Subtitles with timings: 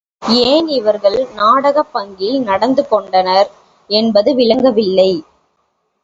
[0.43, 3.49] ஏன் இவர்கள் நாடகப் பாங்கில் நடந்து கொண்டனர்
[3.89, 5.11] என்பது விளங்கவில்லை.